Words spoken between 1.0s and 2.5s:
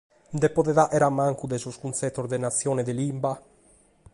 a mancu de sos cuntzetos de